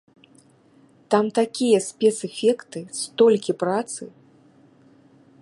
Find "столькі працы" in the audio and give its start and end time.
3.01-4.01